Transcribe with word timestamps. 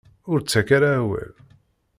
Ur 0.31 0.39
ttak 0.41 0.69
ara 0.77 0.89
awal. 0.99 1.31